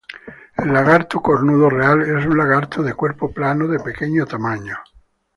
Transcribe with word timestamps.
El 0.57 0.73
lagarto 0.73 1.21
cornudo 1.21 1.69
real 1.69 2.01
es 2.01 2.25
un 2.25 2.35
lagarto 2.35 2.81
de 2.81 2.95
cuerpo 2.95 3.31
plano, 3.31 3.67
de 3.67 3.77
pequeño 3.79 4.25
tamaño. 4.25 4.77